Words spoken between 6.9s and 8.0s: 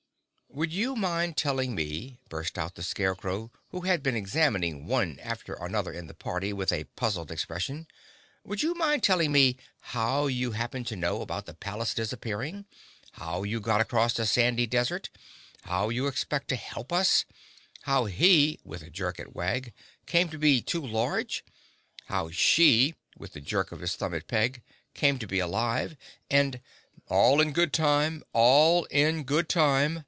puzzled expression,